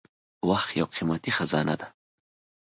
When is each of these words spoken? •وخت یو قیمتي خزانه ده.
•وخت 0.49 0.69
یو 0.79 0.87
قیمتي 0.95 1.31
خزانه 1.37 1.75
ده. 1.81 1.87